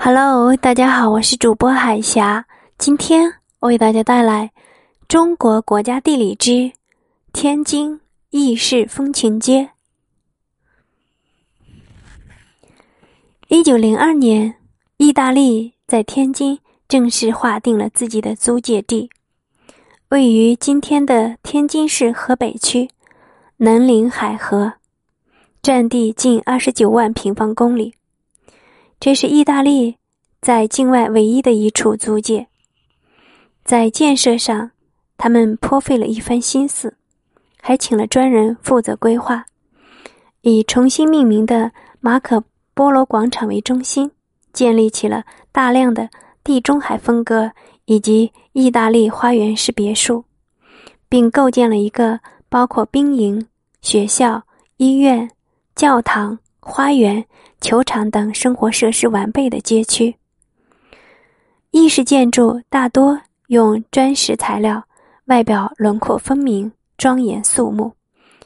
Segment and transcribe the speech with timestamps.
[0.00, 2.46] Hello，大家好，我是主播海霞。
[2.78, 4.52] 今天我为大家带来
[5.08, 6.70] 《中国国家地理之
[7.32, 8.00] 天津
[8.30, 9.70] 意式风情街》。
[13.48, 14.54] 一九零二年，
[14.98, 19.10] 意大利在天津正式划定了自己的租界地，
[20.10, 22.88] 位于今天的天津市河北区，
[23.56, 24.74] 南临海河，
[25.60, 27.97] 占地近二十九万平方公里。
[29.00, 29.96] 这是意大利
[30.40, 32.48] 在境外唯一的一处租界，
[33.64, 34.72] 在建设上，
[35.16, 36.96] 他们颇费了一番心思，
[37.62, 39.46] 还请了专人负责规划，
[40.40, 42.42] 以重新命名的马可
[42.74, 44.10] 波罗广场为中心，
[44.52, 46.10] 建立起了大量的
[46.42, 47.52] 地中海风格
[47.84, 50.24] 以及意大利花园式别墅，
[51.08, 52.18] 并构建了一个
[52.48, 53.46] 包括兵营、
[53.80, 54.42] 学校、
[54.76, 55.30] 医院、
[55.76, 56.36] 教堂。
[56.70, 57.24] 花园、
[57.62, 60.14] 球场等生活设施完备的街区。
[61.70, 64.84] 意式建筑大多用砖石材料，
[65.24, 67.90] 外表轮廓分明、庄严肃穆，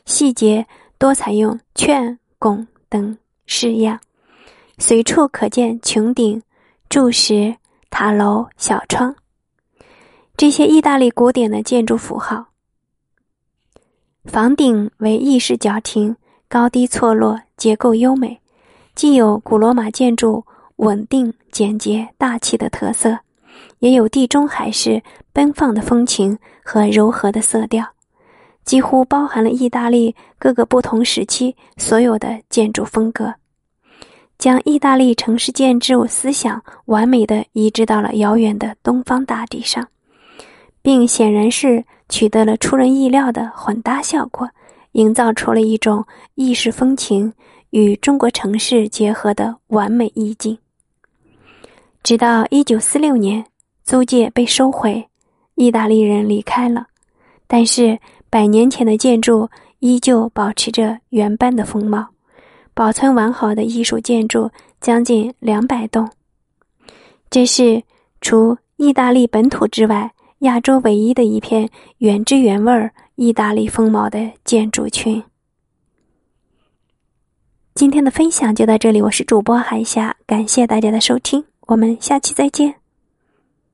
[0.05, 0.65] 细节
[0.99, 3.99] 多采用券拱等式样，
[4.79, 6.41] 随处可见穹顶、
[6.89, 7.57] 柱石、
[7.91, 9.15] 塔楼、小窗，
[10.37, 12.47] 这些意大利古典的建筑符号。
[14.25, 16.17] 房顶为意式角亭。
[16.53, 18.39] 高低错落，结构优美，
[18.95, 20.45] 既有古罗马建筑
[20.77, 23.19] 稳定、简洁、大气的特色，
[23.79, 27.83] 也有地中海式奔放的风情和柔和的色调，
[28.67, 33.33] 几乎包含了意大利各个不同时期所有的建筑风格，
[34.37, 39.89] 将意大利城市建筑思想完美的移植到了遥远的东方大地上，
[40.83, 44.47] 并显然是取得了出人意料的混搭效果。
[44.93, 46.05] 营造出了一种
[46.35, 47.33] 意式风情
[47.71, 50.57] 与中国城市结合的完美意境。
[52.03, 53.45] 直到一九四六年，
[53.85, 55.09] 租界被收回，
[55.55, 56.87] 意大利人离开了，
[57.47, 57.99] 但是
[58.29, 59.49] 百年前的建筑
[59.79, 62.09] 依旧保持着原般的风貌，
[62.75, 64.51] 保存完好的艺术建筑
[64.81, 66.09] 将近两百栋。
[67.31, 67.83] 这是
[68.21, 72.93] 除意大利本土之外，亚洲唯一的一片原汁原味儿。
[73.15, 75.23] 意大利风貌的建筑群。
[77.75, 82.82] 今天的分享就到这里，我是主播韩霞，感谢大家的收听，我们下期再见。